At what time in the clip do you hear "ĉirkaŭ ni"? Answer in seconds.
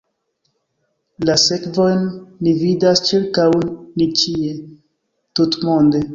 3.11-4.09